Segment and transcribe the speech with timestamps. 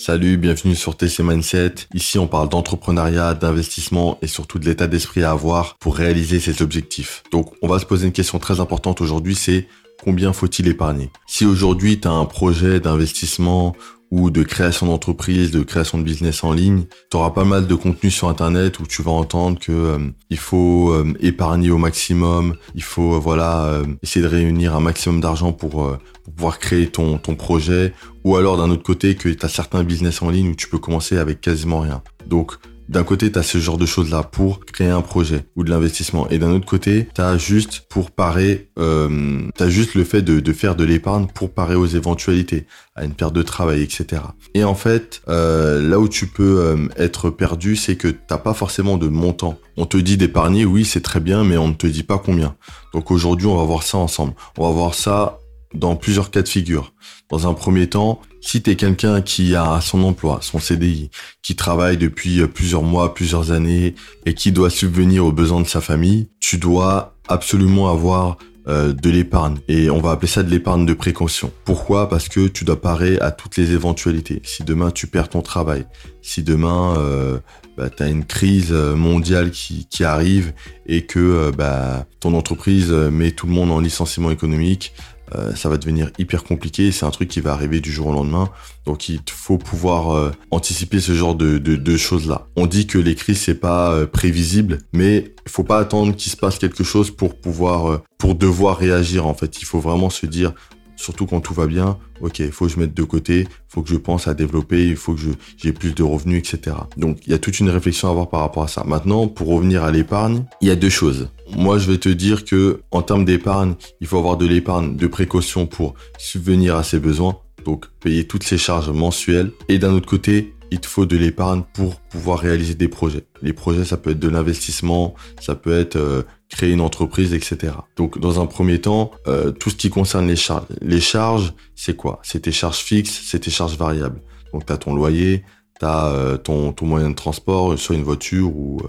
[0.00, 1.74] Salut, bienvenue sur TC Mindset.
[1.92, 6.62] Ici, on parle d'entrepreneuriat, d'investissement et surtout de l'état d'esprit à avoir pour réaliser ses
[6.62, 7.24] objectifs.
[7.32, 9.66] Donc, on va se poser une question très importante aujourd'hui, c'est
[10.00, 11.10] combien faut-il épargner?
[11.26, 13.74] Si aujourd'hui, tu as un projet d'investissement
[14.10, 17.74] ou de création d'entreprise, de création de business en ligne, tu auras pas mal de
[17.74, 19.98] contenu sur internet où tu vas entendre que euh,
[20.30, 25.20] il faut euh, épargner au maximum, il faut euh, voilà essayer de réunir un maximum
[25.20, 25.98] d'argent pour,
[26.36, 30.22] pouvoir créer ton ton projet ou alors d'un autre côté que tu as certains business
[30.22, 32.02] en ligne où tu peux commencer avec quasiment rien.
[32.26, 32.52] Donc
[32.88, 36.28] d'un côté, tu ce genre de choses-là pour créer un projet ou de l'investissement.
[36.30, 40.52] Et d'un autre côté, tu as juste pour parer, euh, juste le fait de, de
[40.52, 44.22] faire de l'épargne pour parer aux éventualités, à une perte de travail, etc.
[44.54, 48.54] Et en fait, euh, là où tu peux euh, être perdu, c'est que t'as pas
[48.54, 49.58] forcément de montant.
[49.76, 52.56] On te dit d'épargner, oui, c'est très bien, mais on ne te dit pas combien.
[52.94, 54.32] Donc aujourd'hui, on va voir ça ensemble.
[54.56, 55.37] On va voir ça
[55.74, 56.92] dans plusieurs cas de figure.
[57.28, 61.10] Dans un premier temps, si tu es quelqu'un qui a son emploi, son CDI,
[61.42, 63.94] qui travaille depuis plusieurs mois, plusieurs années
[64.24, 68.38] et qui doit subvenir aux besoins de sa famille, tu dois absolument avoir
[68.68, 71.50] euh, de l'épargne et on va appeler ça de l'épargne de précaution.
[71.64, 72.10] Pourquoi?
[72.10, 74.42] Parce que tu dois parer à toutes les éventualités.
[74.44, 75.86] Si demain tu perds ton travail,
[76.20, 77.38] si demain euh,
[77.78, 80.52] bah, tu as une crise mondiale qui, qui arrive
[80.84, 84.92] et que euh, bah, ton entreprise met tout le monde en licenciement économique,
[85.34, 86.92] euh, ça va devenir hyper compliqué.
[86.92, 88.50] C'est un truc qui va arriver du jour au lendemain.
[88.86, 92.46] Donc il faut pouvoir euh, anticiper ce genre de, choses-là.
[92.56, 96.30] On dit que les crises c'est pas euh, prévisible, mais il faut pas attendre qu'il
[96.30, 99.26] se passe quelque chose pour pouvoir, pour devoir réagir.
[99.26, 100.52] En fait, il faut vraiment se dire
[100.98, 103.82] surtout quand tout va bien, ok, il faut que je mette de côté, il faut
[103.82, 105.20] que je pense à développer, il faut que
[105.56, 106.76] j'ai plus de revenus, etc.
[106.96, 108.84] Donc il y a toute une réflexion à avoir par rapport à ça.
[108.84, 111.30] Maintenant, pour revenir à l'épargne, il y a deux choses.
[111.56, 115.06] Moi, je vais te dire que en termes d'épargne, il faut avoir de l'épargne de
[115.06, 119.52] précaution pour subvenir à ses besoins, donc payer toutes ses charges mensuelles.
[119.68, 123.24] Et d'un autre côté, il te faut de l'épargne pour pouvoir réaliser des projets.
[123.42, 127.74] Les projets, ça peut être de l'investissement, ça peut être euh, créer une entreprise, etc.
[127.96, 130.66] Donc, dans un premier temps, euh, tout ce qui concerne les charges.
[130.80, 132.20] Les charges, c'est quoi?
[132.22, 134.20] C'est tes charges fixes, c'est tes charges variables.
[134.52, 135.44] Donc, tu ton loyer,
[135.78, 138.80] tu as euh, ton, ton moyen de transport, soit une voiture ou,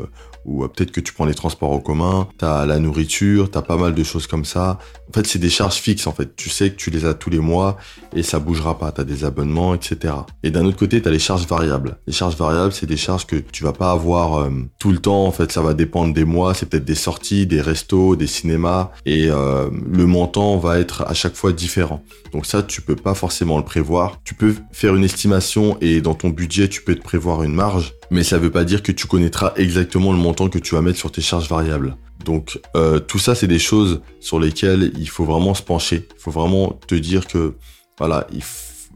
[0.49, 3.61] ou peut-être que tu prends les transports en commun, tu as la nourriture, tu as
[3.61, 4.79] pas mal de choses comme ça.
[5.09, 6.35] En fait, c'est des charges fixes, en fait.
[6.35, 7.77] Tu sais que tu les as tous les mois
[8.15, 8.91] et ça bougera pas.
[8.91, 10.13] Tu as des abonnements, etc.
[10.43, 11.97] Et d'un autre côté, tu as les charges variables.
[12.07, 14.49] Les charges variables, c'est des charges que tu vas pas avoir euh,
[14.79, 15.25] tout le temps.
[15.25, 16.55] En fait, ça va dépendre des mois.
[16.55, 18.91] C'est peut-être des sorties, des restos, des cinémas.
[19.05, 22.03] Et euh, le montant va être à chaque fois différent.
[22.33, 24.19] Donc ça, tu peux pas forcément le prévoir.
[24.23, 27.93] Tu peux faire une estimation et dans ton budget, tu peux te prévoir une marge.
[28.11, 30.97] Mais ça veut pas dire que tu connaîtras exactement le montant que tu vas mettre
[30.97, 31.95] sur tes charges variables.
[32.25, 36.07] Donc euh, tout ça, c'est des choses sur lesquelles il faut vraiment se pencher.
[36.15, 37.53] Il faut vraiment te dire que
[37.97, 38.41] voilà, il,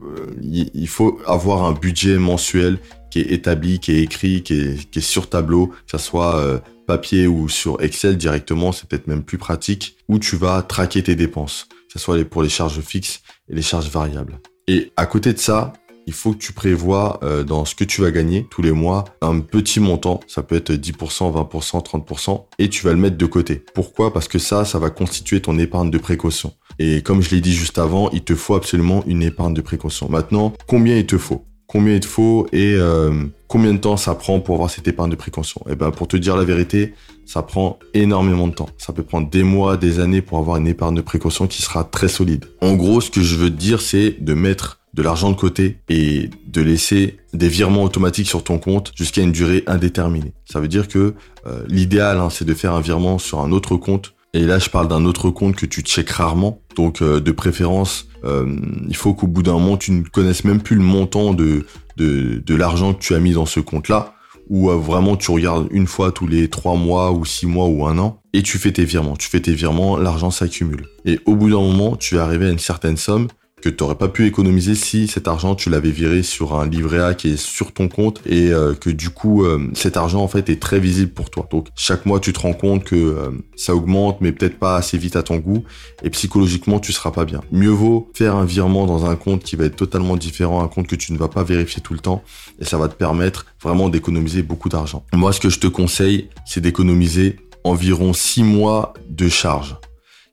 [0.04, 2.80] euh, faut avoir un budget mensuel
[3.12, 7.28] qui est établi, qui est écrit, qui est, sur tableau, que ça soit euh, papier
[7.28, 11.68] ou sur Excel directement, c'est peut-être même plus pratique, où tu vas traquer tes dépenses,
[11.70, 14.40] que ce soit pour les charges fixes et les charges variables.
[14.68, 15.74] Et à côté de ça,
[16.06, 19.06] il faut que tu prévois euh, dans ce que tu vas gagner tous les mois
[19.22, 23.26] un petit montant, ça peut être 10%, 20%, 30%, et tu vas le mettre de
[23.26, 23.64] côté.
[23.74, 24.14] Pourquoi?
[24.14, 26.54] Parce que ça, ça va constituer ton épargne de précaution.
[26.80, 30.10] Et comme je l'ai dit juste avant, il te faut absolument une épargne de précaution.
[30.10, 31.46] Maintenant, combien il te faut?
[31.68, 35.10] Combien il te faut et euh, combien de temps ça prend pour avoir cette épargne
[35.10, 35.62] de précaution?
[35.70, 36.94] Eh ben, pour te dire la vérité,
[37.26, 38.70] ça prend énormément de temps.
[38.78, 41.84] Ça peut prendre des mois, des années pour avoir une épargne de précaution qui sera
[41.84, 42.46] très solide.
[42.62, 45.78] En gros, ce que je veux te dire, c'est de mettre de l'argent de côté
[45.90, 50.34] et de laisser des virements automatiques sur ton compte jusqu'à une durée indéterminée.
[50.46, 51.16] Ça veut dire que
[51.48, 54.14] euh, l'idéal, hein, c'est de faire un virement sur un autre compte.
[54.34, 56.62] Et là, je parle d'un autre compte que tu checkes rarement.
[56.76, 58.56] Donc, euh, de préférence, euh,
[58.88, 61.66] il faut qu'au bout d'un moment, tu ne connaisses même plus le montant de,
[61.98, 64.14] de, de l'argent que tu as mis dans ce compte-là.
[64.50, 67.98] Ou vraiment, tu regardes une fois tous les trois mois ou six mois ou un
[67.98, 69.16] an et tu fais tes virements.
[69.16, 70.86] Tu fais tes virements, l'argent s'accumule.
[71.06, 73.28] Et au bout d'un moment, tu es arrivé à une certaine somme
[73.64, 77.02] que tu n'aurais pas pu économiser si cet argent tu l'avais viré sur un livret
[77.02, 80.28] A qui est sur ton compte et euh, que du coup euh, cet argent en
[80.28, 81.48] fait est très visible pour toi.
[81.50, 84.98] Donc chaque mois tu te rends compte que euh, ça augmente mais peut-être pas assez
[84.98, 85.64] vite à ton goût
[86.04, 87.40] et psychologiquement tu seras pas bien.
[87.54, 90.88] Mieux vaut faire un virement dans un compte qui va être totalement différent, un compte
[90.88, 92.22] que tu ne vas pas vérifier tout le temps
[92.60, 95.06] et ça va te permettre vraiment d'économiser beaucoup d'argent.
[95.14, 99.78] Moi ce que je te conseille c'est d'économiser environ 6 mois de charge.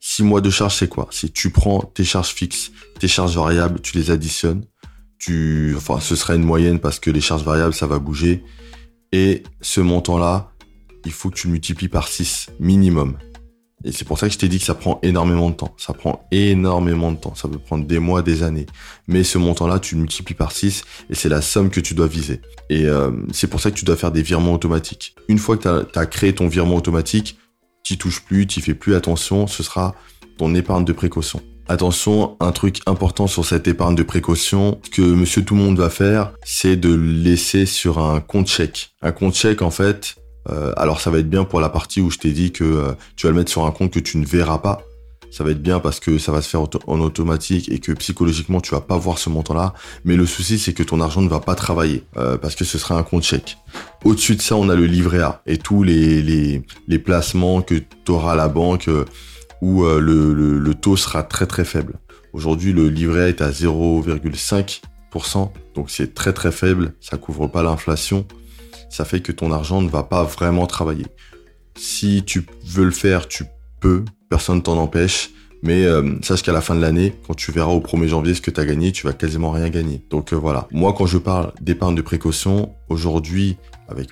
[0.00, 1.08] 6 mois de charge, c'est quoi?
[1.10, 4.64] Si tu prends tes charges fixes, tes charges variables, tu les additionnes.
[5.18, 8.42] Tu, enfin, ce sera une moyenne parce que les charges variables, ça va bouger.
[9.12, 10.52] Et ce montant-là,
[11.04, 13.16] il faut que tu le multiplies par 6 minimum.
[13.84, 15.74] Et c'est pour ça que je t'ai dit que ça prend énormément de temps.
[15.78, 17.34] Ça prend énormément de temps.
[17.34, 18.66] Ça peut prendre des mois, des années.
[19.08, 22.06] Mais ce montant-là, tu le multiplies par 6 et c'est la somme que tu dois
[22.06, 22.42] viser.
[22.68, 25.14] Et euh, c'est pour ça que tu dois faire des virements automatiques.
[25.28, 27.38] Une fois que tu as, créé ton virement automatique,
[27.82, 29.94] tu touches plus, tu fais plus attention, ce sera
[30.38, 31.40] ton épargne de précaution.
[31.68, 35.78] Attention, un truc important sur cette épargne de précaution, ce que monsieur tout le monde
[35.78, 38.90] va faire, c'est de laisser sur un compte chèque.
[39.02, 40.16] Un compte chèque, en fait,
[40.48, 42.92] euh, alors ça va être bien pour la partie où je t'ai dit que euh,
[43.16, 44.82] tu vas le mettre sur un compte que tu ne verras pas.
[45.30, 48.60] Ça va être bien parce que ça va se faire en automatique et que psychologiquement
[48.60, 49.74] tu vas pas voir ce montant-là.
[50.04, 52.78] Mais le souci c'est que ton argent ne va pas travailler euh, parce que ce
[52.78, 53.56] sera un compte chèque.
[54.04, 56.62] Au-dessus de ça, on a le livret A et tous les,
[57.04, 58.88] placements que tu auras à la banque
[59.60, 61.98] où le, le, taux sera très très faible.
[62.32, 67.62] Aujourd'hui, le livret A est à 0,5%, donc c'est très très faible, ça couvre pas
[67.62, 68.26] l'inflation
[68.90, 71.06] ça fait que ton argent ne va pas vraiment travailler.
[71.76, 73.44] Si tu veux le faire, tu
[73.80, 75.30] peux, personne t'en empêche.
[75.62, 78.40] Mais euh, sache qu'à la fin de l'année, quand tu verras au 1er janvier ce
[78.40, 80.02] que tu as gagné, tu vas quasiment rien gagner.
[80.10, 80.66] Donc euh, voilà.
[80.70, 83.56] Moi, quand je parle d'épargne de précaution, aujourd'hui,
[83.88, 84.08] avec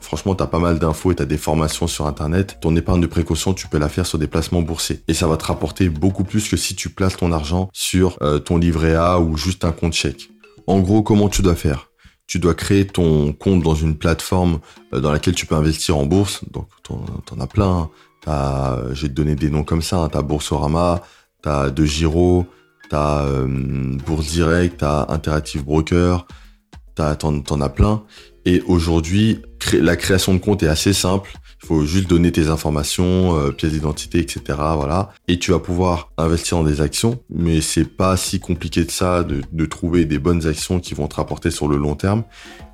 [0.00, 2.58] franchement, tu as pas mal d'infos et tu as des formations sur Internet.
[2.60, 5.00] Ton épargne de précaution, tu peux la faire sur des placements boursiers.
[5.08, 8.38] Et ça va te rapporter beaucoup plus que si tu places ton argent sur euh,
[8.38, 10.30] ton livret A ou juste un compte chèque.
[10.66, 11.88] En gros, comment tu dois faire?
[12.26, 14.60] Tu dois créer ton compte dans une plateforme
[14.92, 16.42] dans laquelle tu peux investir en bourse.
[16.52, 17.70] Donc, t'en, en as plein.
[17.70, 17.90] Hein.
[18.26, 19.98] Je vais te donner des noms comme ça.
[19.98, 20.08] Hein.
[20.10, 21.02] T'as Boursorama,
[21.42, 22.46] t'as De Giro,
[22.90, 23.46] t'as euh,
[24.06, 26.26] Bourse Direct, t'as Interactive Broker,
[26.94, 28.02] t'as, t'en, t'en as plein.
[28.44, 31.32] Et aujourd'hui, la création de compte est assez simple.
[31.62, 34.40] Il faut juste donner tes informations, euh, pièces d'identité, etc.
[34.48, 35.10] Voilà.
[35.28, 39.22] Et tu vas pouvoir investir dans des actions, mais c'est pas si compliqué de ça
[39.24, 42.24] de, de trouver des bonnes actions qui vont te rapporter sur le long terme.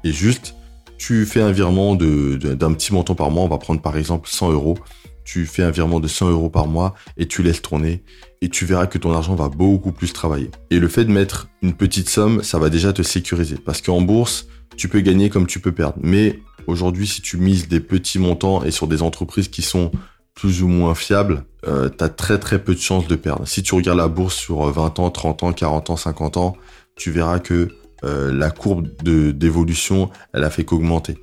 [0.04, 0.54] Et juste,
[0.99, 3.42] tu fais un virement de, d'un petit montant par mois.
[3.42, 4.78] On va prendre par exemple 100 euros.
[5.26, 8.02] Tu fais un virement de 100 euros par mois et tu laisses tourner
[8.40, 10.50] et tu verras que ton argent va beaucoup plus travailler.
[10.70, 14.00] Et le fait de mettre une petite somme, ça va déjà te sécuriser parce qu'en
[14.00, 14.46] bourse,
[14.78, 15.99] tu peux gagner comme tu peux perdre.
[16.00, 19.93] Mais Aujourd'hui, si tu mises des petits montants et sur des entreprises qui sont
[20.34, 23.46] plus ou moins fiables, euh, tu as très très peu de chances de perdre.
[23.46, 26.56] Si tu regardes la bourse sur 20 ans, 30 ans, 40 ans, 50 ans,
[26.96, 27.69] tu verras que
[28.05, 31.17] euh, la courbe d'évolution, elle a fait qu'augmenter.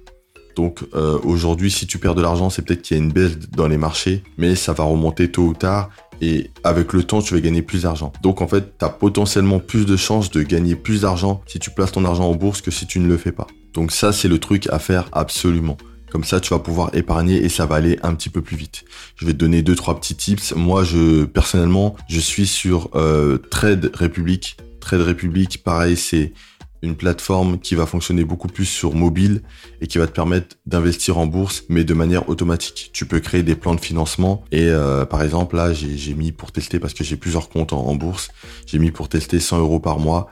[0.56, 3.38] Donc euh, aujourd'hui, si tu perds de l'argent, c'est peut-être qu'il y a une baisse
[3.52, 5.90] dans les marchés, mais ça va remonter tôt ou tard
[6.22, 8.14] et avec le temps, tu vas gagner plus d'argent.
[8.22, 11.70] Donc en fait, tu as potentiellement plus de chances de gagner plus d'argent si tu
[11.70, 13.48] places ton argent en bourse que si tu ne le fais pas.
[13.74, 15.78] Donc ça, c'est le truc à faire absolument.
[16.12, 18.86] Comme ça, tu vas pouvoir épargner et ça va aller un petit peu plus vite.
[19.16, 20.54] Je vais te donner deux, trois petits tips.
[20.56, 24.58] Moi, je personnellement, je suis sur euh, Trade Republic.
[24.80, 26.34] Trade Republic, pareil, c'est
[26.84, 29.42] une plateforme qui va fonctionner beaucoup plus sur mobile
[29.82, 32.92] et qui va te permettre d'investir en bourse, mais de manière automatique.
[32.94, 36.52] Tu peux créer des plans de financement et euh, par exemple là, j'ai mis pour
[36.52, 38.30] tester parce que j'ai plusieurs comptes en, en bourse,
[38.68, 40.30] j'ai mis pour tester 100 euros par mois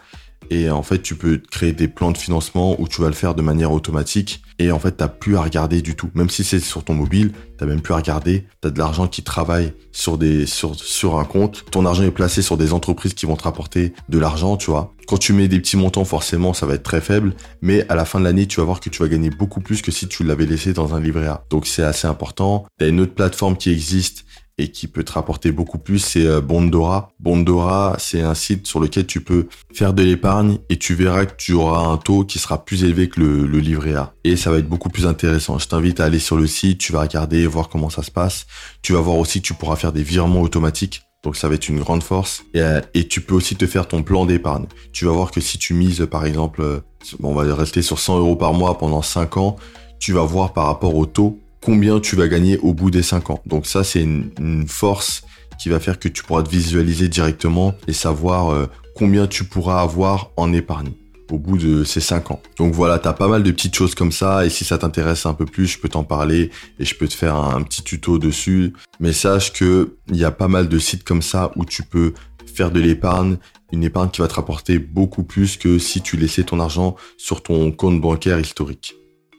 [0.52, 3.36] et en fait, tu peux créer des plans de financement où tu vas le faire
[3.36, 4.44] de manière automatique.
[4.60, 6.10] Et en fait, t'as plus à regarder du tout.
[6.14, 8.46] Même si c'est sur ton mobile, t'as même plus à regarder.
[8.60, 11.64] T'as de l'argent qui travaille sur des, sur, sur un compte.
[11.72, 14.94] Ton argent est placé sur des entreprises qui vont te rapporter de l'argent, tu vois.
[15.08, 17.34] Quand tu mets des petits montants, forcément, ça va être très faible.
[17.62, 19.82] Mais à la fin de l'année, tu vas voir que tu vas gagner beaucoup plus
[19.82, 21.46] que si tu l'avais laissé dans un livret A.
[21.50, 22.66] Donc c'est assez important.
[22.78, 24.26] T'as une autre plateforme qui existe
[24.62, 27.12] et qui peut te rapporter beaucoup plus, c'est euh, Bondora.
[27.20, 31.36] Bondora, c'est un site sur lequel tu peux faire de l'épargne et tu verras que
[31.36, 34.14] tu auras un taux qui sera plus élevé que le, livret A.
[34.24, 35.58] Et ça va être beaucoup plus intéressant.
[35.58, 38.46] Je t'invite à aller sur le site, tu vas regarder, voir comment ça se passe.
[38.84, 41.02] Tu vas voir aussi que tu pourras faire des virements automatiques.
[41.24, 42.44] Donc ça va être une grande force.
[42.54, 44.68] Et, euh, et tu peux aussi te faire ton plan d'épargne.
[44.94, 46.80] Tu vas voir que si tu mises, par exemple, euh,
[47.24, 49.56] on va rester sur 100 euros par mois pendant 5 ans,
[50.00, 53.30] tu vas voir par rapport au taux combien tu vas gagner au bout des 5
[53.30, 53.42] ans.
[53.46, 55.24] Donc ça, c'est une, force
[55.60, 58.66] qui va faire que tu pourras te visualiser directement et savoir euh,
[58.96, 60.92] combien tu pourras avoir en épargne
[61.32, 62.42] au bout de ces 5 ans.
[62.58, 65.26] Donc voilà, tu as pas mal de petites choses comme ça et si ça t'intéresse
[65.26, 66.50] un peu plus, je peux t'en parler
[66.80, 68.74] et je peux te faire un, petit tuto dessus.
[69.00, 72.14] Mais sache que il y a pas mal de sites comme ça où tu peux
[72.54, 73.38] faire de l'épargne,
[73.72, 77.42] une épargne qui va te rapporter beaucoup plus que si tu laissais ton argent sur
[77.42, 78.96] ton compte bancaire historique.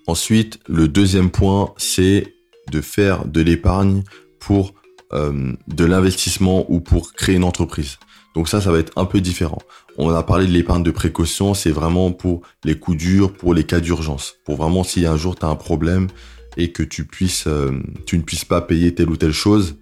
[0.07, 2.35] Ensuite, le deuxième point, c'est
[2.71, 4.03] de faire de l'épargne
[4.39, 4.75] pour
[5.13, 7.99] euh, de l'investissement ou pour créer une entreprise.
[8.35, 9.59] Donc ça, ça va être un peu différent.
[9.99, 13.65] On a parlé de l'épargne de précaution, c'est vraiment pour les coups durs, pour les
[13.65, 14.37] cas d'urgence.
[14.45, 16.09] Pour vraiment si un jour tu as un problème
[16.57, 19.77] et que euh, tu ne puisses pas payer telle ou telle chose,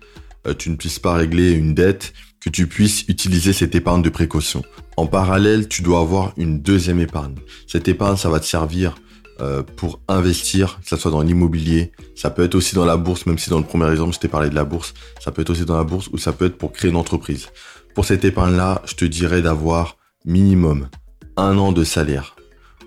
[0.47, 4.09] euh, tu ne puisses pas régler une dette, que tu puisses utiliser cette épargne de
[4.09, 4.63] précaution.
[4.97, 7.35] En parallèle, tu dois avoir une deuxième épargne.
[7.67, 8.95] Cette épargne, ça va te servir
[9.41, 13.27] euh, pour investir, que ce soit dans l'immobilier, ça peut être aussi dans la bourse,
[13.27, 15.51] même si dans le premier exemple, je t'ai parlé de la bourse, ça peut être
[15.51, 17.49] aussi dans la bourse ou ça peut être pour créer une entreprise.
[17.95, 20.89] Pour cette épargne-là, je te dirais d'avoir minimum
[21.37, 22.37] un an de salaire.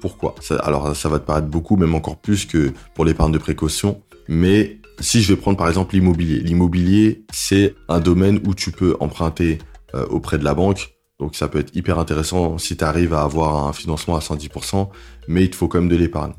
[0.01, 0.35] Pourquoi?
[0.59, 4.79] Alors, ça va te paraître beaucoup, même encore plus que pour l'épargne de précaution, mais
[4.99, 9.59] si je vais prendre par exemple l'immobilier, l'immobilier, c'est un domaine où tu peux emprunter
[9.95, 10.95] euh, auprès de la banque.
[11.19, 14.89] Donc ça peut être hyper intéressant si tu arrives à avoir un financement à 110%,
[15.27, 16.33] mais il te faut quand même de l'épargne.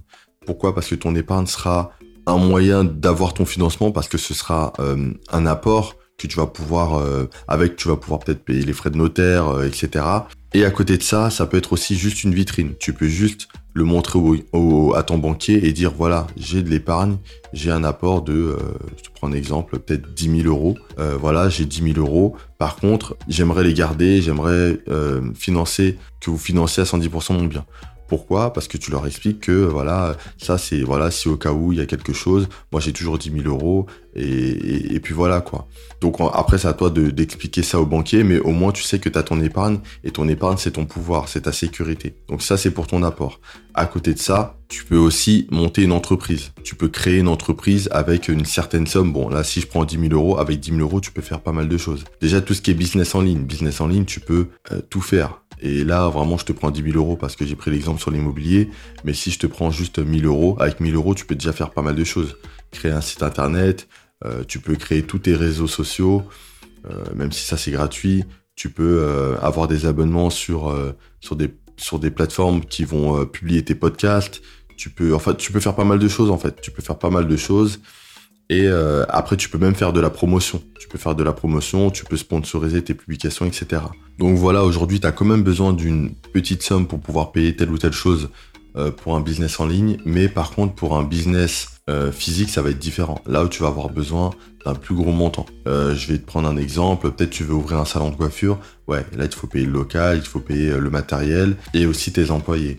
[0.45, 0.75] Pourquoi?
[0.75, 1.93] Parce que ton épargne sera
[2.27, 6.47] un moyen d'avoir ton financement, parce que ce sera euh, un apport que tu vas
[6.47, 10.05] pouvoir, euh, avec, tu vas pouvoir peut-être payer les frais de notaire, etc.
[10.55, 12.75] Et à côté de ça, ça peut être aussi juste une vitrine.
[12.79, 14.21] Tu peux juste le montrer
[14.95, 17.17] à ton banquier et dire voilà, j'ai de l'épargne,
[17.53, 18.59] j'ai un apport de, euh,
[18.97, 20.77] je te prends un exemple, peut-être 10 000 euros.
[21.01, 22.37] Euh, voilà, j'ai 10 000 euros.
[22.59, 27.67] Par contre, j'aimerais les garder, j'aimerais euh, financer, que vous financiez à 110% mon bien.
[28.09, 28.53] Pourquoi?
[28.53, 31.79] Parce que tu leur expliques que voilà, ça c'est voilà, si au cas où il
[31.79, 35.67] y a quelque chose, moi j'ai toujours 10 000 euros et, puis voilà quoi.
[36.01, 39.09] Donc après c'est à toi d'expliquer ça au banquier, mais au moins tu sais que
[39.09, 42.15] tu as ton épargne et ton épargne c'est ton pouvoir, c'est ta sécurité.
[42.29, 43.41] Donc ça c'est pour ton apport.
[43.77, 46.53] À côté de ça, tu peux aussi monter une entreprise.
[46.63, 49.13] Tu peux créer une entreprise avec une certaine somme.
[49.13, 51.41] Bon là si je prends 10 000 euros, avec 10 000 euros tu peux faire
[51.41, 52.05] pas mal de choses.
[52.21, 55.01] Déjà tout ce qui est business en ligne, business en ligne tu peux euh, tout
[55.01, 57.99] faire et là, vraiment, je te prends 10 000 euros parce que j'ai pris l'exemple
[57.99, 58.69] sur l'immobilier.
[59.03, 61.71] Mais si je te prends juste 1000 euros, avec 1000 euros, tu peux déjà faire
[61.71, 62.37] pas mal de choses.
[62.71, 63.89] Créer un site internet,
[64.27, 66.23] euh, tu peux créer tous tes réseaux sociaux,
[66.91, 68.25] euh, même si ça c'est gratuit.
[68.57, 70.71] Tu peux euh, avoir des abonnements sur,
[71.33, 74.43] des, plateformes qui vont publier tes podcasts.
[74.77, 76.61] Tu peux, tu peux faire pas mal de choses en fait.
[76.61, 77.81] Tu peux faire pas mal de choses.
[78.51, 80.63] Et euh, après, tu peux même faire de la promotion.
[80.79, 83.83] Tu peux faire de la promotion, tu peux sponsoriser tes publications, etc.
[84.19, 87.71] Donc voilà, aujourd'hui, tu as quand même besoin d'une petite somme pour pouvoir payer telle
[87.71, 88.29] ou telle chose
[88.77, 89.97] euh, pour un business en ligne.
[90.05, 93.21] Mais par contre, pour un business euh, physique, ça va être différent.
[93.27, 94.31] Là où tu vas avoir besoin
[94.65, 95.45] d'un plus gros montant.
[95.69, 97.11] Euh, je vais te prendre un exemple.
[97.11, 98.59] Peut-être tu veux ouvrir un salon de coiffure.
[98.89, 102.11] Ouais, là il faut payer le local, il faut payer euh, le matériel et aussi
[102.11, 102.79] tes employés.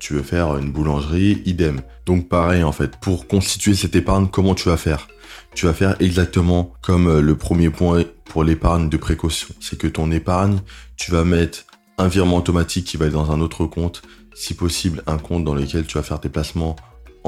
[0.00, 1.82] tu veux faire une boulangerie, idem.
[2.06, 2.96] Donc pareil en fait.
[3.00, 5.08] Pour constituer cette épargne, comment tu vas faire?
[5.54, 9.48] Tu vas faire exactement comme le premier point pour l'épargne de précaution.
[9.60, 10.60] C'est que ton épargne,
[10.96, 11.64] tu vas mettre
[11.98, 14.02] un virement automatique qui va être dans un autre compte.
[14.34, 16.76] Si possible, un compte dans lequel tu vas faire tes placements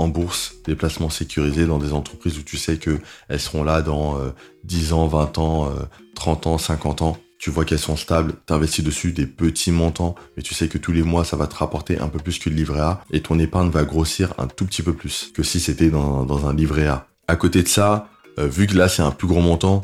[0.00, 3.82] en bourse, des placements sécurisés dans des entreprises où tu sais que elles seront là
[3.82, 4.18] dans
[4.64, 5.72] 10 euh, ans, 20 ans,
[6.14, 7.18] 30 euh, ans, 50 ans.
[7.38, 10.76] Tu vois qu'elles sont stables, tu investis dessus des petits montants, mais tu sais que
[10.76, 13.22] tous les mois, ça va te rapporter un peu plus que le livret A et
[13.22, 16.86] ton épargne va grossir un tout petit peu plus que si c'était dans, un livret
[16.86, 17.06] A.
[17.28, 19.80] À côté de ça, euh, vu que là, c'est un plus gros montant,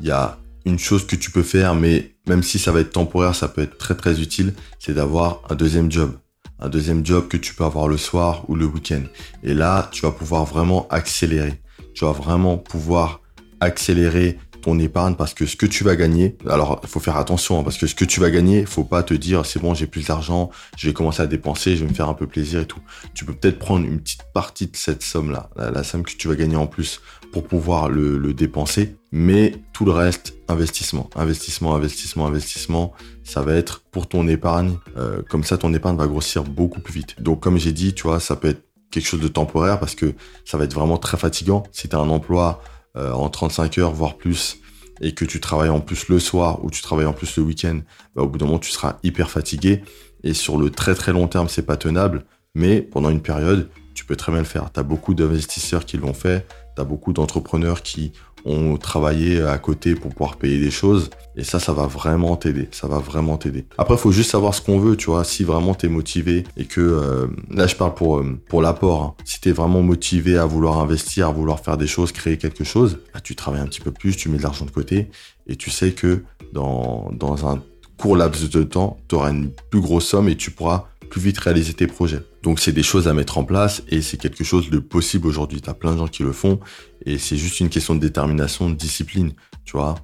[0.00, 2.92] il y a une chose que tu peux faire, mais même si ça va être
[2.92, 6.12] temporaire, ça peut être très très utile, c'est d'avoir un deuxième job
[6.60, 9.02] un deuxième job que tu peux avoir le soir ou le week-end.
[9.42, 11.60] Et là, tu vas pouvoir vraiment accélérer.
[11.94, 13.20] Tu vas vraiment pouvoir
[13.60, 17.60] accélérer ton épargne parce que ce que tu vas gagner, alors il faut faire attention
[17.60, 19.86] hein, parce que ce que tu vas gagner, faut pas te dire c'est bon j'ai
[19.86, 22.66] plus d'argent, je vais commencer à dépenser, je vais me faire un peu plaisir et
[22.66, 22.80] tout.
[23.14, 26.28] Tu peux peut-être prendre une petite partie de cette somme là, la, somme que tu
[26.28, 27.00] vas gagner en plus
[27.32, 32.92] pour pouvoir le, dépenser, mais tout le reste investissement, investissement, investissement, investissement,
[33.24, 34.76] ça va être pour ton épargne.
[34.96, 37.20] Euh, comme ça ton épargne va grossir beaucoup plus vite.
[37.20, 40.14] Donc comme j'ai dit, tu vois, ça peut être quelque chose de temporaire parce que
[40.44, 42.62] ça va être vraiment très fatigant si tu as un emploi
[42.96, 44.58] euh, en 35 heures, voire plus,
[45.00, 47.80] et que tu travailles en plus le soir ou tu travailles en plus le week-end,
[48.14, 49.82] bah, au bout d'un moment, tu seras hyper fatigué.
[50.22, 52.24] Et sur le très très long terme, c'est pas tenable.
[52.54, 54.70] Mais pendant une période, tu peux très bien le faire.
[54.72, 58.12] Tu as beaucoup d'investisseurs qui l'ont fait, tu as beaucoup d'entrepreneurs qui
[58.44, 61.10] ont travaillé à côté pour pouvoir payer des choses.
[61.36, 62.68] Et ça, ça va vraiment t'aider.
[62.72, 63.66] Ça va vraiment t'aider.
[63.78, 65.24] Après, faut juste savoir ce qu'on veut, tu vois.
[65.24, 69.02] Si vraiment tu es motivé et que, euh, là, je parle pour, euh, pour l'apport.
[69.02, 69.14] Hein.
[69.24, 72.64] Si tu es vraiment motivé à vouloir investir, à vouloir faire des choses, créer quelque
[72.64, 75.10] chose, bah, tu travailles un petit peu plus, tu mets de l'argent de côté
[75.46, 77.62] et tu sais que dans, dans un
[77.96, 81.38] court laps de temps, tu auras une plus grosse somme et tu pourras plus vite
[81.38, 82.20] réaliser tes projets.
[82.42, 85.60] Donc c'est des choses à mettre en place et c'est quelque chose de possible aujourd'hui.
[85.60, 86.60] Tu as plein de gens qui le font
[87.04, 89.32] et c'est juste une question de détermination, de discipline,
[89.64, 89.96] tu vois.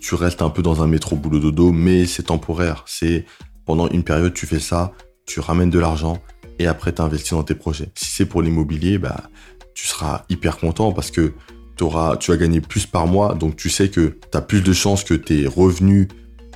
[0.00, 2.84] Tu restes un peu dans un métro boulot dodo, mais c'est temporaire.
[2.86, 3.26] C'est
[3.64, 4.92] pendant une période, tu fais ça,
[5.26, 6.22] tu ramènes de l'argent
[6.58, 7.90] et après tu investis dans tes projets.
[7.94, 9.30] Si c'est pour l'immobilier, bah,
[9.74, 11.32] tu seras hyper content parce que
[11.80, 14.72] auras, tu vas gagner plus par mois, donc tu sais que tu as plus de
[14.72, 16.08] chances que tes revenus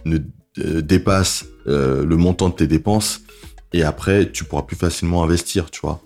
[0.05, 0.19] ne
[0.59, 3.23] euh, dépassent euh, le montant de tes dépenses
[3.73, 6.01] et après, tu pourras plus facilement investir, tu vois.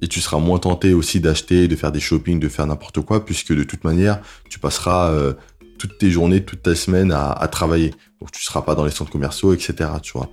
[0.00, 3.24] Et tu seras moins tenté aussi d'acheter, de faire des shopping, de faire n'importe quoi,
[3.24, 5.32] puisque de toute manière, tu passeras euh,
[5.78, 7.94] toutes tes journées, toute ta semaine à, à, travailler.
[8.20, 9.90] Donc tu seras pas dans les centres commerciaux, etc.
[10.02, 10.28] Tu vois.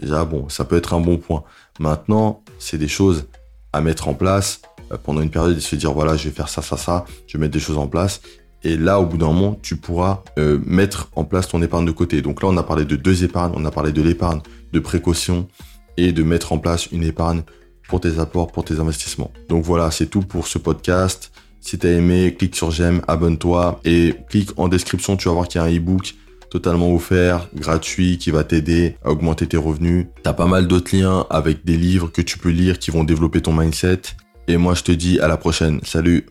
[0.00, 1.42] Déjà, bon, ça peut être un bon point.
[1.78, 3.26] Maintenant, c'est des choses
[3.72, 6.48] à mettre en place euh, pendant une période et se dire voilà, je vais faire
[6.48, 8.20] ça, ça, ça, je vais mettre des choses en place.
[8.62, 11.92] Et là, au bout d'un moment, tu pourras euh, mettre en place ton épargne de
[11.92, 12.20] côté.
[12.20, 13.52] Donc là, on a parlé de deux épargnes.
[13.56, 14.40] On a parlé de l'épargne
[14.72, 15.48] de précaution
[15.96, 17.42] et de mettre en place une épargne
[17.88, 19.32] pour tes apports, pour tes investissements.
[19.48, 21.32] Donc voilà, c'est tout pour ce podcast.
[21.60, 25.16] Si t'as aimé, clique sur j'aime, abonne-toi et clique en description.
[25.16, 26.14] Tu vas voir qu'il y a un ebook
[26.50, 30.06] totalement offert, gratuit, qui va t'aider à augmenter tes revenus.
[30.22, 33.40] T'as pas mal d'autres liens avec des livres que tu peux lire qui vont développer
[33.40, 34.02] ton mindset.
[34.48, 35.80] Et moi, je te dis à la prochaine.
[35.84, 36.26] Salut